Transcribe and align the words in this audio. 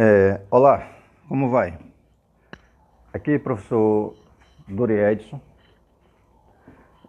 É, 0.00 0.40
olá, 0.48 0.92
como 1.28 1.50
vai? 1.50 1.76
Aqui 3.12 3.36
professor 3.36 4.14
Dori 4.68 4.92
Edson, 4.92 5.40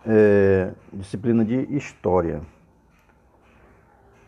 é, 0.08 0.74
disciplina 0.92 1.46
de 1.46 1.72
História. 1.72 2.42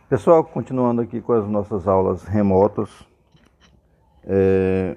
Pessoal, 0.08 0.44
continuando 0.44 1.02
aqui 1.02 1.20
com 1.22 1.34
as 1.34 1.48
nossas 1.48 1.88
aulas 1.88 2.24
remotas, 2.24 3.04
é, 4.26 4.96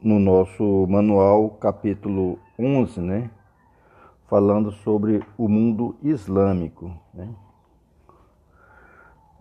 no 0.00 0.18
nosso 0.18 0.86
manual, 0.88 1.50
capítulo 1.50 2.38
11, 2.58 2.98
né? 3.02 3.30
Falando 4.26 4.72
sobre 4.72 5.22
o 5.36 5.48
mundo 5.50 5.98
islâmico, 6.02 6.90
né? 7.12 7.28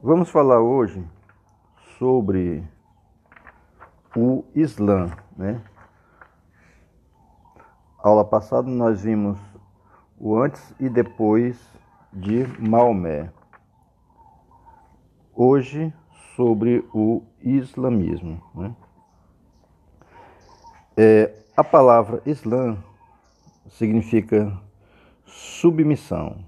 Vamos 0.04 0.30
falar 0.30 0.60
hoje 0.60 1.02
sobre 1.98 2.64
o 4.16 4.44
Islã, 4.56 5.12
né? 5.36 5.62
Aula 8.00 8.24
passada 8.24 8.70
nós 8.70 9.02
vimos 9.02 9.40
o 10.18 10.36
antes 10.38 10.74
e 10.80 10.90
depois 10.90 11.60
de 12.14 12.46
Maomé. 12.60 13.32
Hoje 15.36 15.94
sobre 16.36 16.88
o 16.94 17.24
islamismo, 17.42 18.42
né? 18.56 18.76
É, 20.96 21.36
a 21.56 21.64
palavra 21.64 22.22
Islã 22.26 22.78
significa 23.68 24.60
submissão, 25.26 26.44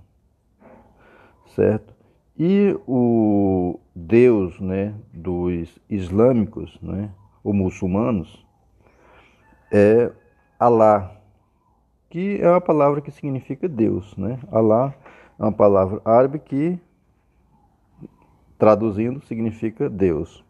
certo? 1.55 1.98
E 2.41 2.73
o 2.87 3.77
Deus 3.93 4.57
né, 4.61 4.95
dos 5.11 5.77
islâmicos, 5.89 6.79
né, 6.81 7.11
ou 7.43 7.53
muçulmanos, 7.53 8.47
é 9.69 10.09
Alá, 10.57 11.15
que 12.09 12.39
é 12.41 12.49
uma 12.49 12.61
palavra 12.61 13.01
que 13.01 13.11
significa 13.11 13.67
Deus. 13.67 14.15
Né? 14.15 14.39
Alá 14.49 14.93
é 15.37 15.43
uma 15.43 15.51
palavra 15.51 16.01
árabe 16.05 16.39
que, 16.39 16.79
traduzindo, 18.57 19.21
significa 19.25 19.89
Deus. 19.89 20.43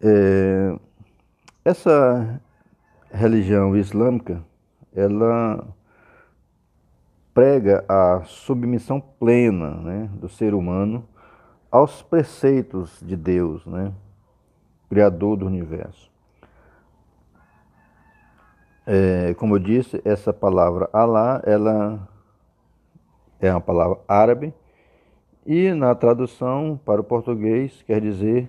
É, 0.00 0.78
essa 1.64 2.40
religião 3.10 3.76
islâmica, 3.76 4.42
ela 4.94 5.66
prega 7.34 7.84
a 7.88 8.22
submissão 8.24 9.00
plena 9.00 9.72
né, 9.72 10.10
do 10.14 10.28
ser 10.28 10.54
humano 10.54 11.04
aos 11.70 12.00
preceitos 12.00 13.00
de 13.02 13.16
Deus, 13.16 13.66
né, 13.66 13.92
Criador 14.88 15.36
do 15.36 15.46
universo. 15.46 16.08
É, 18.86 19.34
como 19.34 19.56
eu 19.56 19.58
disse, 19.58 20.00
essa 20.04 20.32
palavra 20.32 20.88
Alá, 20.92 21.42
ela 21.44 22.08
é 23.40 23.50
uma 23.50 23.60
palavra 23.60 23.98
árabe 24.06 24.54
e 25.44 25.72
na 25.72 25.94
tradução 25.94 26.80
para 26.84 27.00
o 27.00 27.04
português 27.04 27.82
quer 27.82 28.00
dizer 28.00 28.48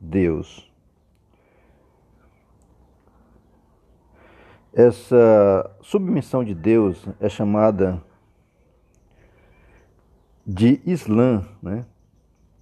Deus. 0.00 0.70
Essa 4.72 5.70
submissão 5.80 6.42
de 6.42 6.52
Deus 6.52 7.06
é 7.20 7.28
chamada 7.28 8.02
de 10.46 10.80
Islã, 10.84 11.46
né? 11.62 11.84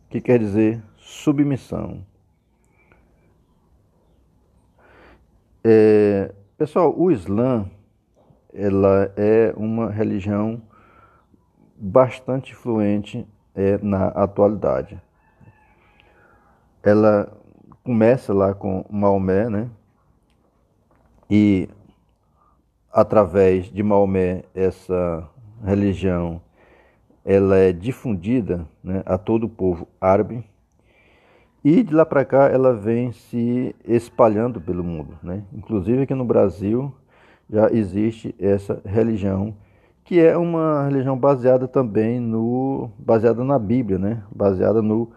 que 0.09 0.21
quer 0.21 0.39
dizer 0.39 0.83
submissão. 0.97 2.05
É, 5.65 6.33
pessoal, 6.59 6.95
o 6.97 7.11
Islã 7.11 7.71
ela 8.53 9.11
é 9.17 9.55
uma 9.57 9.91
religião 9.91 10.61
bastante 11.77 12.53
influente 12.53 13.27
é, 13.55 13.79
na 13.79 14.09
atualidade. 14.09 15.01
Ela 16.83 17.33
começa 17.83 18.35
lá 18.35 18.55
com 18.55 18.85
Maomé, 18.91 19.49
né? 19.49 19.71
E 21.31 21.69
através 22.93 23.73
de 23.73 23.83
Maomé 23.83 24.45
essa 24.55 25.27
religião 25.65 26.41
ela 27.25 27.57
é 27.57 27.73
difundida 27.73 28.67
né, 28.83 29.03
a 29.07 29.17
todo 29.17 29.45
o 29.45 29.49
povo 29.49 29.87
árabe 30.01 30.45
e 31.65 31.83
de 31.83 31.95
lá 31.95 32.05
para 32.05 32.25
cá 32.25 32.49
ela 32.49 32.75
vem 32.75 33.13
se 33.13 33.75
espalhando 33.85 34.61
pelo 34.61 34.83
mundo. 34.83 35.17
Né? 35.23 35.45
Inclusive 35.53 36.03
aqui 36.03 36.15
no 36.15 36.25
Brasil 36.25 36.93
já 37.49 37.71
existe 37.71 38.35
essa 38.39 38.81
religião 38.85 39.55
que 40.05 40.19
é 40.19 40.37
uma 40.37 40.85
religião 40.85 41.17
baseada 41.17 41.69
também 41.69 42.19
no 42.19 42.91
baseada 42.99 43.45
na 43.45 43.59
Bíblia, 43.59 43.99
né? 43.99 44.23
baseada 44.35 44.83
no 44.83 45.13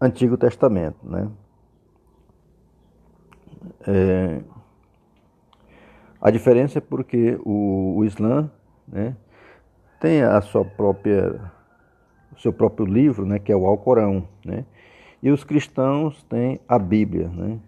Antigo 0.00 0.38
Testamento. 0.38 0.96
Né? 1.02 1.28
É... 3.86 4.40
A 6.18 6.30
diferença 6.30 6.78
é 6.78 6.80
porque 6.80 7.38
o, 7.44 7.96
o 7.98 8.04
Islã 8.06 8.50
né, 8.88 9.14
tem 10.04 10.20
a 10.22 10.38
sua 10.42 10.66
própria, 10.66 11.40
o 12.30 12.38
seu 12.38 12.52
próprio 12.52 12.84
livro, 12.84 13.24
né, 13.24 13.38
que 13.38 13.50
é 13.50 13.56
o 13.56 13.64
Alcorão, 13.64 14.28
né? 14.44 14.66
E 15.22 15.30
os 15.30 15.42
cristãos 15.44 16.22
têm 16.24 16.60
a 16.68 16.78
Bíblia, 16.78 17.28
né? 17.28 17.58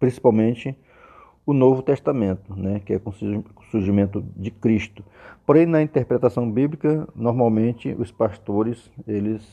Principalmente 0.00 0.74
o 1.44 1.52
Novo 1.52 1.82
Testamento, 1.82 2.56
né, 2.56 2.80
que 2.82 2.94
é 2.94 2.98
com 2.98 3.10
o 3.10 3.64
surgimento 3.70 4.24
de 4.34 4.50
Cristo. 4.50 5.04
Porém, 5.44 5.66
na 5.66 5.82
interpretação 5.82 6.50
bíblica, 6.50 7.06
normalmente 7.14 7.94
os 7.98 8.10
pastores 8.10 8.90
eles 9.06 9.46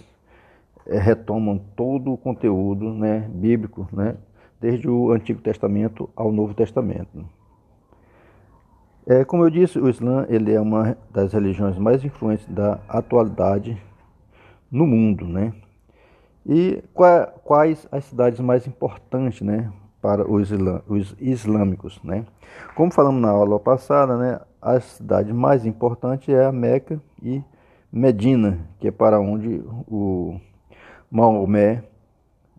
é, 0.86 0.98
retomam 0.98 1.60
todo 1.76 2.14
o 2.14 2.18
conteúdo, 2.18 2.94
né, 2.94 3.30
bíblico, 3.34 3.86
né, 3.92 4.16
desde 4.62 4.88
o 4.88 5.12
Antigo 5.12 5.42
Testamento 5.42 6.10
ao 6.16 6.32
Novo 6.32 6.54
Testamento. 6.54 7.26
É, 9.10 9.26
como 9.26 9.44
eu 9.44 9.50
disse, 9.50 9.80
o 9.80 9.90
Islã 9.90 10.28
ele 10.30 10.54
é 10.54 10.62
uma 10.62 10.96
das 11.10 11.34
religiões 11.34 11.80
mais 11.80 12.06
influentes 12.06 12.46
da 12.48 12.80
atualidade 12.88 13.76
no 14.72 14.86
mundo, 14.86 15.26
né? 15.26 15.52
E 16.46 16.84
quais 17.44 17.88
as 17.92 18.06
cidades 18.06 18.40
mais 18.40 18.68
importantes, 18.68 19.42
né, 19.42 19.74
para 20.00 20.30
os, 20.30 20.52
islã, 20.52 20.84
os 20.88 21.16
islâmicos, 21.20 22.00
né? 22.04 22.24
Como 22.76 22.94
falamos 22.94 23.20
na 23.20 23.32
aula 23.32 23.60
passada, 23.60 24.16
né, 24.16 24.42
a 24.62 24.80
cidade 24.80 25.34
mais 25.34 25.66
importante 25.66 26.32
é 26.32 26.46
a 26.46 26.52
Meca 26.52 27.02
e 27.20 27.44
Medina, 27.92 28.60
que 28.80 28.90
é 28.90 28.92
para 28.92 29.20
onde 29.20 29.64
o 29.88 30.40
Maomé 31.10 31.84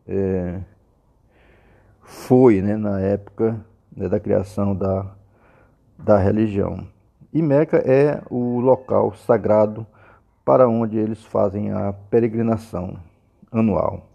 é, 0.04 0.58
foi, 2.00 2.60
né, 2.60 2.76
na 2.76 2.98
época 2.98 3.64
né, 3.96 4.08
da 4.08 4.18
criação 4.18 4.74
da 4.74 5.19
da 6.02 6.18
religião. 6.18 6.86
E 7.32 7.40
Meca 7.40 7.76
é 7.78 8.22
o 8.28 8.58
local 8.60 9.14
sagrado 9.14 9.86
para 10.44 10.68
onde 10.68 10.98
eles 10.98 11.24
fazem 11.24 11.70
a 11.70 11.92
peregrinação 11.92 12.96
anual. 13.52 14.06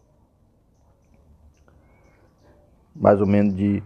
Mais 2.96 3.22
ou 3.22 3.28
menos 3.28 3.56
de 3.56 3.82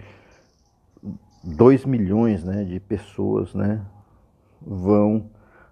2 1.44 1.86
milhões 1.86 2.44
né, 2.44 2.64
de 2.64 2.80
pessoas 2.80 3.54
né, 3.54 3.82
vão 4.62 5.30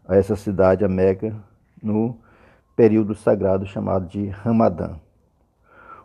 a 0.08 0.16
essa 0.16 0.36
cidade, 0.36 0.86
a 0.86 0.88
Meca, 0.88 1.36
no 1.82 2.18
período 2.76 3.16
sagrado 3.16 3.66
chamado 3.66 4.08
de 4.08 4.28
Ramadã. 4.28 4.96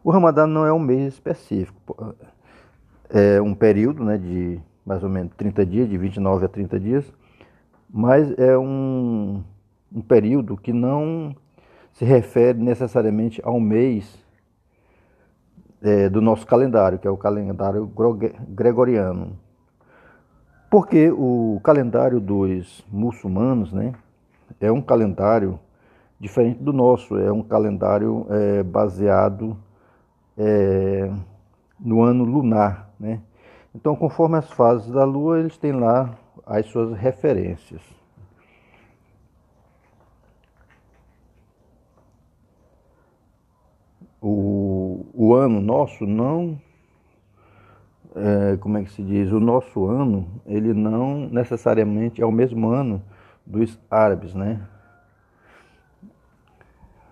O 0.02 0.10
Ramadã 0.10 0.46
não 0.46 0.66
é 0.66 0.72
um 0.72 0.78
mês 0.78 1.14
específico, 1.14 2.14
é 3.08 3.40
um 3.40 3.54
período 3.54 4.02
né, 4.04 4.18
de 4.18 4.60
mais 4.84 5.02
ou 5.02 5.08
menos 5.08 5.32
30 5.36 5.66
dias, 5.66 5.88
de 5.88 5.96
29 5.96 6.44
a 6.44 6.48
30 6.48 6.80
dias, 6.80 7.12
mas 7.88 8.36
é 8.38 8.56
um, 8.56 9.42
um 9.94 10.00
período 10.00 10.56
que 10.56 10.72
não 10.72 11.34
se 11.92 12.04
refere 12.04 12.58
necessariamente 12.58 13.40
ao 13.44 13.60
mês 13.60 14.18
é, 15.82 16.08
do 16.08 16.20
nosso 16.20 16.46
calendário, 16.46 16.98
que 16.98 17.06
é 17.06 17.10
o 17.10 17.16
calendário 17.16 17.90
gregoriano. 18.48 19.38
Porque 20.70 21.10
o 21.10 21.60
calendário 21.62 22.18
dos 22.18 22.82
muçulmanos 22.90 23.72
né, 23.72 23.92
é 24.58 24.72
um 24.72 24.80
calendário 24.80 25.58
diferente 26.18 26.62
do 26.62 26.72
nosso, 26.72 27.18
é 27.18 27.30
um 27.30 27.42
calendário 27.42 28.26
é, 28.30 28.62
baseado 28.62 29.56
é, 30.38 31.12
no 31.78 32.02
ano 32.02 32.24
lunar. 32.24 32.90
Né? 32.98 33.20
Então, 33.74 33.96
conforme 33.96 34.36
as 34.36 34.50
fases 34.50 34.90
da 34.90 35.04
Lua, 35.04 35.38
eles 35.38 35.56
têm 35.56 35.72
lá 35.72 36.16
as 36.46 36.66
suas 36.66 36.96
referências. 36.96 37.82
o, 44.22 45.04
o 45.12 45.34
ano 45.34 45.60
nosso 45.60 46.06
não, 46.06 46.58
é, 48.14 48.56
como 48.58 48.78
é 48.78 48.84
que 48.84 48.92
se 48.92 49.02
diz, 49.02 49.32
o 49.32 49.40
nosso 49.40 49.86
ano, 49.86 50.28
ele 50.46 50.72
não 50.72 51.28
necessariamente 51.28 52.22
é 52.22 52.26
o 52.26 52.30
mesmo 52.30 52.68
ano 52.70 53.02
dos 53.44 53.78
árabes, 53.90 54.32
né? 54.32 54.60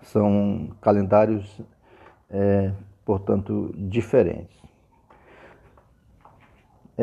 São 0.03 0.69
calendários, 0.79 1.61
é, 2.29 2.71
portanto, 3.03 3.73
diferentes. 3.75 4.60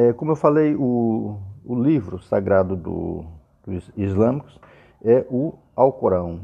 É, 0.00 0.12
como 0.12 0.30
eu 0.30 0.36
falei, 0.36 0.76
o, 0.76 1.40
o 1.64 1.74
livro 1.74 2.20
sagrado 2.20 2.76
do, 2.76 3.24
dos 3.66 3.90
islâmicos 3.96 4.56
é 5.02 5.26
o 5.28 5.54
Alcorão. 5.74 6.42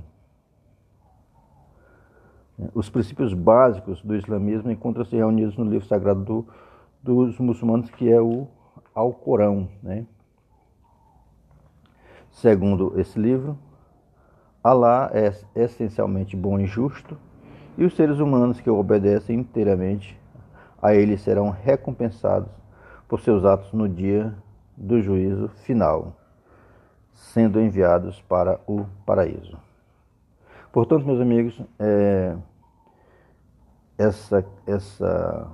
Os 2.74 2.90
princípios 2.90 3.32
básicos 3.32 4.02
do 4.02 4.16
islamismo 4.16 4.72
encontram-se 4.72 5.14
reunidos 5.14 5.56
no 5.56 5.66
livro 5.66 5.86
sagrado 5.86 6.24
do, 6.24 6.46
dos 7.00 7.38
muçulmanos, 7.38 7.88
que 7.90 8.10
é 8.10 8.20
o 8.20 8.48
Alcorão. 8.92 9.68
Né? 9.80 10.04
Segundo 12.32 12.98
esse 12.98 13.16
livro, 13.16 13.56
Alá 14.64 15.12
é 15.14 15.32
essencialmente 15.54 16.34
bom 16.34 16.58
e 16.58 16.66
justo, 16.66 17.16
e 17.78 17.84
os 17.84 17.94
seres 17.94 18.18
humanos 18.18 18.60
que 18.60 18.68
o 18.68 18.76
obedecem 18.76 19.38
inteiramente 19.38 20.20
a 20.82 20.92
ele 20.92 21.16
serão 21.16 21.50
recompensados 21.50 22.63
por 23.08 23.20
seus 23.20 23.44
atos 23.44 23.72
no 23.72 23.88
dia 23.88 24.34
do 24.76 25.00
juízo 25.00 25.48
final, 25.48 26.16
sendo 27.12 27.60
enviados 27.60 28.20
para 28.22 28.60
o 28.66 28.86
paraíso. 29.06 29.56
Portanto, 30.72 31.06
meus 31.06 31.20
amigos, 31.20 31.60
é, 31.78 32.36
essa, 33.96 34.44
essa 34.66 35.50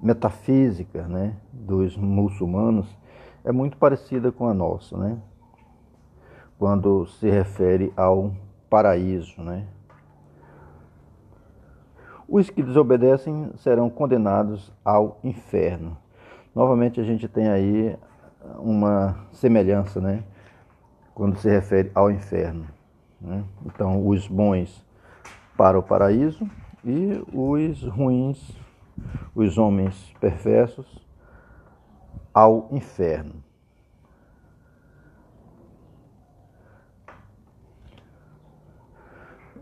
metafísica 0.00 1.06
né, 1.08 1.36
dos 1.52 1.96
muçulmanos 1.96 2.88
é 3.44 3.50
muito 3.50 3.76
parecida 3.76 4.30
com 4.30 4.48
a 4.48 4.54
nossa, 4.54 4.96
né? 4.96 5.18
quando 6.58 7.06
se 7.06 7.28
refere 7.28 7.92
ao 7.96 8.32
paraíso. 8.70 9.42
Né? 9.42 9.66
Os 12.28 12.48
que 12.48 12.62
desobedecem 12.62 13.50
serão 13.56 13.90
condenados 13.90 14.72
ao 14.84 15.18
inferno. 15.24 15.96
Novamente 16.54 17.00
a 17.00 17.04
gente 17.04 17.26
tem 17.28 17.48
aí 17.48 17.96
uma 18.58 19.16
semelhança, 19.32 20.00
né? 20.00 20.22
Quando 21.14 21.38
se 21.38 21.48
refere 21.48 21.90
ao 21.94 22.10
inferno. 22.10 22.66
Né? 23.20 23.44
Então, 23.64 24.06
os 24.06 24.26
bons 24.26 24.84
para 25.56 25.78
o 25.78 25.82
paraíso 25.82 26.48
e 26.84 27.22
os 27.32 27.82
ruins, 27.84 28.58
os 29.34 29.56
homens 29.56 30.12
perversos, 30.20 31.00
ao 32.34 32.68
inferno. 32.72 33.42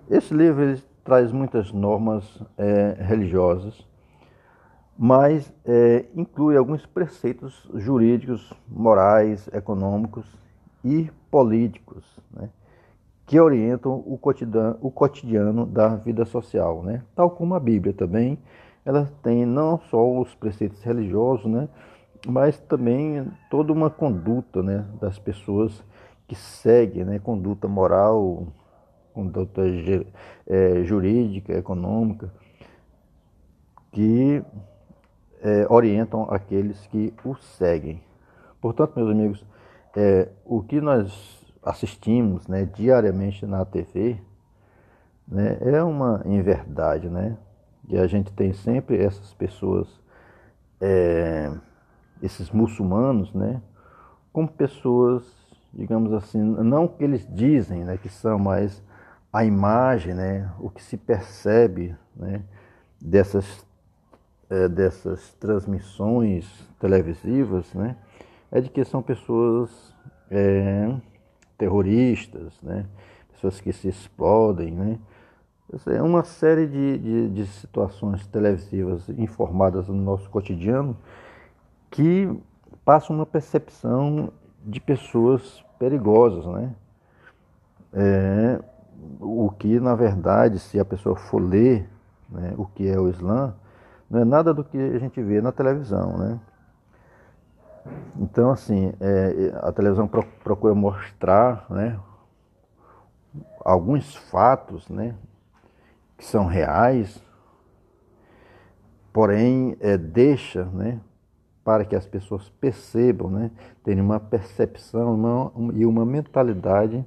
Esse 0.08 0.34
livro 0.34 0.76
traz 1.04 1.30
muitas 1.30 1.72
normas 1.72 2.42
é, 2.56 2.96
religiosas, 3.00 3.86
mas 5.02 5.50
é, 5.64 6.04
inclui 6.14 6.58
alguns 6.58 6.84
preceitos 6.84 7.66
jurídicos, 7.74 8.52
morais, 8.68 9.48
econômicos 9.50 10.26
e 10.84 11.10
políticos, 11.30 12.04
né, 12.30 12.50
que 13.24 13.40
orientam 13.40 14.04
o 14.06 14.18
cotidiano, 14.18 14.76
o 14.82 14.90
cotidiano 14.90 15.64
da 15.64 15.96
vida 15.96 16.26
social, 16.26 16.82
né? 16.82 17.02
Tal 17.14 17.30
como 17.30 17.54
a 17.54 17.60
Bíblia 17.60 17.94
também, 17.94 18.38
ela 18.84 19.10
tem 19.22 19.46
não 19.46 19.78
só 19.88 20.18
os 20.18 20.34
preceitos 20.34 20.82
religiosos, 20.82 21.46
né? 21.46 21.68
Mas 22.26 22.58
também 22.58 23.26
toda 23.48 23.72
uma 23.72 23.88
conduta, 23.88 24.62
né? 24.62 24.84
Das 25.00 25.16
pessoas 25.18 25.82
que 26.26 26.34
seguem, 26.34 27.04
né? 27.04 27.20
Conduta 27.20 27.68
moral, 27.68 28.48
conduta 29.14 29.62
é, 30.46 30.82
jurídica, 30.82 31.56
econômica, 31.56 32.30
que 33.92 34.42
é, 35.42 35.66
orientam 35.68 36.26
aqueles 36.30 36.86
que 36.86 37.12
o 37.24 37.34
seguem. 37.34 38.02
Portanto, 38.60 38.92
meus 38.96 39.10
amigos, 39.10 39.46
é, 39.96 40.28
o 40.44 40.62
que 40.62 40.80
nós 40.80 41.40
assistimos 41.62 42.46
né, 42.46 42.64
diariamente 42.64 43.44
na 43.46 43.64
TV 43.64 44.20
né, 45.26 45.58
é 45.60 45.82
uma 45.82 46.22
inverdade, 46.24 47.08
né? 47.08 47.36
E 47.88 47.98
a 47.98 48.06
gente 48.06 48.32
tem 48.32 48.52
sempre 48.52 49.02
essas 49.02 49.32
pessoas, 49.34 49.88
é, 50.80 51.50
esses 52.22 52.50
muçulmanos, 52.50 53.32
né? 53.32 53.60
Como 54.32 54.48
pessoas, 54.48 55.24
digamos 55.72 56.12
assim, 56.12 56.38
não 56.38 56.86
que 56.86 57.02
eles 57.02 57.26
dizem 57.28 57.84
né, 57.84 57.96
que 57.96 58.08
são, 58.08 58.38
mas 58.38 58.82
a 59.32 59.44
imagem, 59.44 60.14
né, 60.14 60.50
o 60.58 60.70
que 60.70 60.82
se 60.82 60.96
percebe 60.96 61.96
né, 62.16 62.42
dessas, 63.00 63.66
é, 64.50 64.68
dessas 64.68 65.32
transmissões 65.34 66.46
televisivas, 66.78 67.72
né, 67.72 67.96
é 68.50 68.60
de 68.60 68.68
que 68.68 68.84
são 68.84 69.00
pessoas 69.00 69.94
é, 70.30 70.92
terroristas, 71.56 72.60
né? 72.62 72.86
pessoas 73.32 73.60
que 73.60 73.72
se 73.72 73.88
explodem. 73.88 74.72
Né? 74.72 74.98
É 75.86 76.02
uma 76.02 76.24
série 76.24 76.66
de, 76.66 76.98
de, 76.98 77.28
de 77.28 77.46
situações 77.46 78.26
televisivas 78.26 79.08
informadas 79.10 79.88
no 79.88 79.94
nosso 79.94 80.28
cotidiano 80.30 80.96
que 81.90 82.28
passam 82.84 83.16
uma 83.16 83.26
percepção 83.26 84.32
de 84.64 84.80
pessoas 84.80 85.64
perigosas. 85.78 86.46
Né? 86.46 86.74
É, 87.92 88.60
o 89.20 89.50
que, 89.50 89.78
na 89.78 89.94
verdade, 89.94 90.58
se 90.58 90.78
a 90.80 90.84
pessoa 90.84 91.14
for 91.14 91.40
ler 91.40 91.88
né, 92.28 92.54
o 92.56 92.64
que 92.64 92.88
é 92.88 92.98
o 92.98 93.08
Islã, 93.08 93.54
não 94.10 94.20
é 94.20 94.24
nada 94.24 94.52
do 94.52 94.64
que 94.64 94.76
a 94.76 94.98
gente 94.98 95.22
vê 95.22 95.40
na 95.40 95.52
televisão. 95.52 96.18
Né? 96.18 96.40
Então, 98.18 98.50
assim, 98.50 98.92
é, 99.00 99.52
a 99.62 99.70
televisão 99.72 100.08
procura 100.08 100.74
mostrar 100.74 101.64
né, 101.70 101.98
alguns 103.64 104.16
fatos 104.16 104.88
né, 104.88 105.14
que 106.18 106.24
são 106.24 106.46
reais, 106.46 107.22
porém 109.12 109.76
é, 109.80 109.96
deixa 109.96 110.64
né, 110.64 111.00
para 111.64 111.84
que 111.84 111.94
as 111.94 112.06
pessoas 112.06 112.48
percebam, 112.48 113.30
né, 113.30 113.50
tenham 113.84 114.04
uma 114.04 114.18
percepção 114.18 115.14
uma, 115.14 115.72
e 115.72 115.86
uma 115.86 116.04
mentalidade 116.04 117.06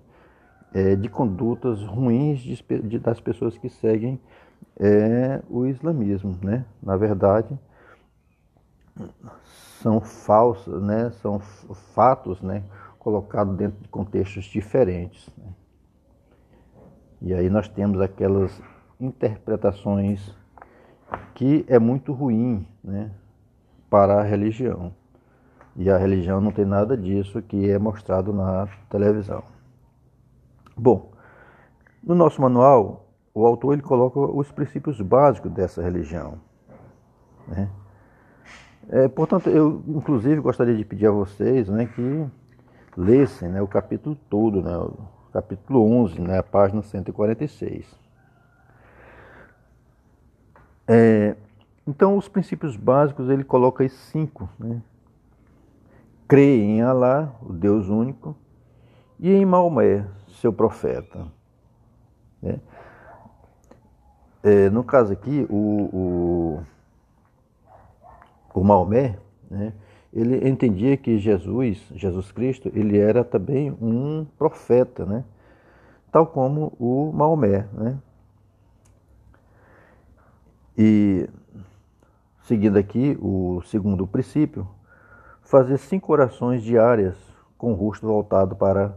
é, 0.73 0.95
de 0.95 1.09
condutas 1.09 1.83
ruins 1.83 2.39
de, 2.39 2.63
de, 2.81 2.97
das 2.97 3.19
pessoas 3.19 3.57
que 3.57 3.69
seguem 3.69 4.19
é, 4.79 5.41
o 5.49 5.65
islamismo. 5.65 6.37
Né? 6.41 6.65
Na 6.81 6.97
verdade, 6.97 7.57
são 9.81 9.99
falsas, 10.01 10.81
né? 10.81 11.11
são 11.21 11.39
fatos 11.93 12.41
né? 12.41 12.63
colocados 12.99 13.55
dentro 13.55 13.81
de 13.81 13.87
contextos 13.89 14.45
diferentes. 14.45 15.29
Né? 15.37 15.53
E 17.21 17.33
aí 17.33 17.49
nós 17.49 17.67
temos 17.67 18.01
aquelas 18.01 18.61
interpretações 18.99 20.35
que 21.33 21.65
é 21.67 21.79
muito 21.79 22.13
ruim 22.13 22.67
né? 22.83 23.11
para 23.89 24.19
a 24.19 24.23
religião. 24.23 24.93
E 25.75 25.89
a 25.89 25.97
religião 25.97 26.39
não 26.39 26.51
tem 26.51 26.65
nada 26.65 26.95
disso 26.95 27.41
que 27.41 27.69
é 27.69 27.79
mostrado 27.79 28.31
na 28.31 28.67
televisão. 28.89 29.43
Bom, 30.77 31.11
no 32.03 32.13
nosso 32.13 32.41
manual, 32.41 33.07
o 33.33 33.45
autor 33.45 33.73
ele 33.73 33.81
coloca 33.81 34.19
os 34.19 34.51
princípios 34.51 35.01
básicos 35.01 35.51
dessa 35.51 35.81
religião. 35.81 36.39
Né? 37.47 37.69
É, 38.89 39.07
portanto, 39.07 39.49
eu 39.49 39.81
inclusive 39.87 40.39
gostaria 40.41 40.75
de 40.75 40.85
pedir 40.85 41.07
a 41.07 41.11
vocês 41.11 41.69
né, 41.69 41.85
que 41.85 42.25
lessem 42.95 43.49
né, 43.49 43.61
o 43.61 43.67
capítulo 43.67 44.15
todo, 44.29 44.61
né, 44.61 44.77
o 44.77 45.07
capítulo 45.31 45.83
11, 45.83 46.21
né, 46.21 46.37
a 46.37 46.43
página 46.43 46.81
146. 46.83 48.03
É, 50.87 51.35
então, 51.87 52.17
os 52.17 52.27
princípios 52.27 52.75
básicos 52.75 53.29
ele 53.29 53.43
coloca 53.43 53.83
aí 53.83 53.89
cinco. 53.89 54.49
Né? 54.59 54.81
Crê 56.27 56.57
em 56.57 56.81
Alá, 56.81 57.33
o 57.41 57.51
Deus 57.51 57.89
único, 57.89 58.35
e 59.19 59.31
em 59.31 59.45
Maomé, 59.45 60.05
seu 60.27 60.51
profeta. 60.51 61.27
Né? 62.41 62.59
É, 64.43 64.69
no 64.69 64.83
caso 64.83 65.13
aqui, 65.13 65.47
o, 65.49 65.55
o 65.55 66.63
o 68.53 68.63
Maomé, 68.63 69.17
né, 69.49 69.73
ele 70.13 70.47
entendia 70.47 70.95
que 70.95 71.17
Jesus, 71.17 71.83
Jesus 71.95 72.31
Cristo, 72.31 72.71
ele 72.73 72.99
era 72.99 73.23
também 73.23 73.71
um 73.81 74.25
profeta, 74.37 75.05
né, 75.05 75.25
tal 76.11 76.27
como 76.27 76.71
o 76.79 77.11
Maomé. 77.11 77.67
Né. 77.73 77.97
E 80.77 81.27
seguindo 82.43 82.77
aqui 82.77 83.17
o 83.19 83.61
segundo 83.65 84.05
princípio, 84.05 84.67
fazer 85.41 85.77
cinco 85.77 86.11
orações 86.11 86.61
diárias 86.61 87.17
com 87.57 87.71
o 87.71 87.75
rosto 87.75 88.05
voltado 88.05 88.55
para 88.55 88.95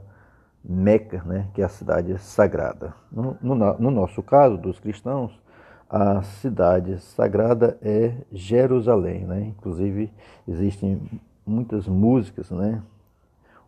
Meca, 0.69 1.23
né, 1.25 1.49
que 1.55 1.63
é 1.63 1.65
a 1.65 1.69
cidade 1.69 2.19
sagrada. 2.19 2.93
No, 3.11 3.37
no, 3.41 3.55
no 3.55 3.91
nosso 3.91 4.23
caso, 4.23 4.57
dos 4.57 4.81
cristãos, 4.81 5.41
a 5.89 6.23
cidade 6.23 6.99
sagrada 6.99 7.79
é 7.81 8.17
Jerusalém, 8.33 9.25
né? 9.25 9.43
Inclusive 9.57 10.13
existem 10.47 11.01
muitas 11.47 11.87
músicas, 11.87 12.51
né, 12.51 12.83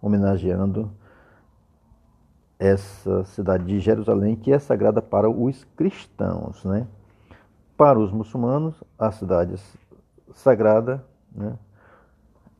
homenageando 0.02 0.90
essa 2.58 3.24
cidade 3.26 3.64
de 3.64 3.78
Jerusalém 3.78 4.34
que 4.34 4.52
é 4.52 4.58
sagrada 4.58 5.00
para 5.00 5.30
os 5.30 5.62
cristãos, 5.76 6.64
né? 6.64 6.88
Para 7.76 8.00
os 8.00 8.10
muçulmanos, 8.10 8.82
a 8.98 9.12
cidade 9.12 9.54
sagrada 10.34 11.04
né, 11.32 11.56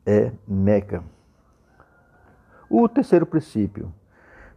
é 0.05 0.31
Meca. 0.47 1.03
O 2.69 2.87
terceiro 2.87 3.25
princípio, 3.25 3.91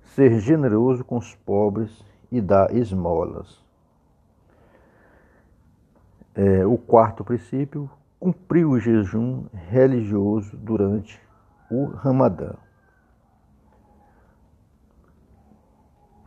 ser 0.04 0.38
generoso 0.40 1.04
com 1.04 1.16
os 1.16 1.34
pobres 1.34 2.04
e 2.30 2.40
dar 2.40 2.74
esmolas. 2.74 3.62
É, 6.34 6.64
o 6.64 6.78
quarto 6.78 7.24
princípio, 7.24 7.90
cumprir 8.18 8.64
o 8.64 8.78
jejum 8.78 9.44
religioso 9.52 10.56
durante 10.56 11.20
o 11.70 11.86
Ramadã. 11.86 12.54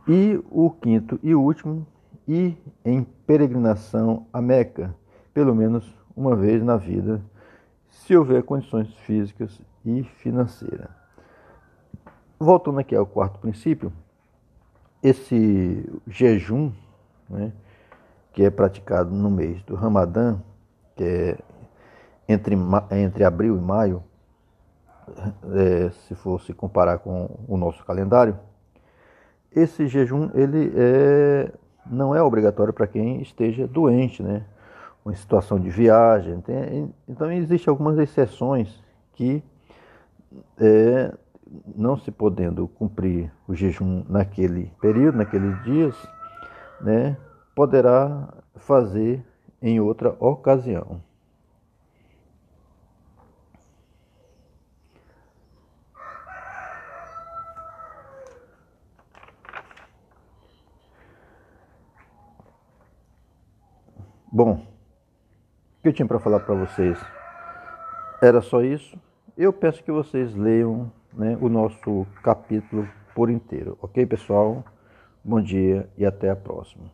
E 0.06 0.40
o 0.50 0.70
quinto 0.70 1.18
e 1.22 1.34
último, 1.34 1.86
ir 2.28 2.56
em 2.84 3.02
peregrinação 3.02 4.26
a 4.32 4.40
Meca, 4.40 4.94
pelo 5.34 5.54
menos 5.54 5.92
uma 6.16 6.36
vez 6.36 6.62
na 6.62 6.76
vida, 6.76 7.20
se 7.88 8.16
houver 8.16 8.42
condições 8.42 8.92
físicas 8.98 9.60
e 9.84 10.04
financeiras. 10.04 11.05
Voltando 12.38 12.78
aqui 12.78 12.94
ao 12.94 13.06
quarto 13.06 13.38
princípio, 13.38 13.92
esse 15.02 15.88
jejum, 16.06 16.72
né, 17.28 17.52
que 18.32 18.44
é 18.44 18.50
praticado 18.50 19.14
no 19.14 19.30
mês 19.30 19.62
do 19.62 19.74
Ramadã, 19.74 20.38
que 20.94 21.04
é 21.04 21.38
entre, 22.28 22.56
entre 22.90 23.24
abril 23.24 23.56
e 23.56 23.60
maio, 23.60 24.02
é, 25.54 25.90
se 25.90 26.14
fosse 26.14 26.52
comparar 26.52 26.98
com 26.98 27.30
o 27.46 27.56
nosso 27.56 27.84
calendário, 27.84 28.38
esse 29.54 29.86
jejum 29.86 30.30
ele 30.34 30.72
é, 30.76 31.50
não 31.86 32.14
é 32.14 32.22
obrigatório 32.22 32.72
para 32.72 32.86
quem 32.86 33.22
esteja 33.22 33.66
doente, 33.66 34.22
né? 34.22 34.44
Uma 35.04 35.14
situação 35.14 35.58
de 35.58 35.70
viagem. 35.70 36.40
Tem, 36.40 36.92
então, 37.08 37.30
existem 37.30 37.70
algumas 37.70 37.96
exceções 37.96 38.82
que, 39.12 39.42
é, 40.58 41.14
não 41.74 41.96
se 41.96 42.10
podendo 42.10 42.66
cumprir 42.66 43.32
o 43.46 43.54
jejum 43.54 44.04
naquele 44.08 44.72
período, 44.80 45.18
naqueles 45.18 45.62
dias, 45.62 45.96
né, 46.80 47.16
poderá 47.54 48.34
fazer 48.56 49.24
em 49.62 49.80
outra 49.80 50.16
ocasião. 50.18 51.00
Bom, 64.30 64.52
o 65.78 65.82
que 65.82 65.88
eu 65.88 65.92
tinha 65.94 66.06
para 66.06 66.18
falar 66.18 66.40
para 66.40 66.54
vocês 66.54 66.98
era 68.20 68.42
só 68.42 68.62
isso. 68.62 68.98
Eu 69.34 69.50
peço 69.50 69.82
que 69.82 69.90
vocês 69.90 70.34
leiam 70.34 70.92
né, 71.16 71.36
o 71.40 71.48
nosso 71.48 72.06
capítulo 72.22 72.86
por 73.14 73.30
inteiro, 73.30 73.78
ok, 73.80 74.04
pessoal? 74.06 74.62
Bom 75.24 75.40
dia 75.40 75.88
e 75.96 76.04
até 76.04 76.30
a 76.30 76.36
próxima. 76.36 76.84